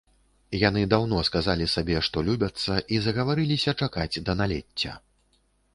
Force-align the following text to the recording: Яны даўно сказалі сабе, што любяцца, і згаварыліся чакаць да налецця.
Яны 0.61 0.81
даўно 0.93 1.19
сказалі 1.27 1.67
сабе, 1.75 1.97
што 2.09 2.23
любяцца, 2.31 2.81
і 2.97 3.03
згаварыліся 3.05 3.79
чакаць 3.85 4.21
да 4.31 4.43
налецця. 4.43 4.99